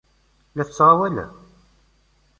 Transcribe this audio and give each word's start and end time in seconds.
La 0.55 0.63
tettɣawal? 0.67 1.15